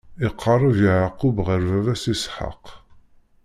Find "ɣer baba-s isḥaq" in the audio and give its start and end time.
1.45-2.63